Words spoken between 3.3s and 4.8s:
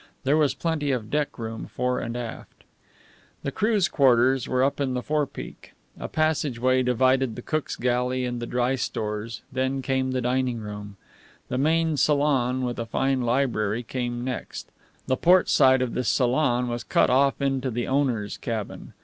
The crew's quarters were